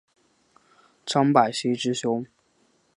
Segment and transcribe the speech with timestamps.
[1.05, 2.25] 张百熙之兄。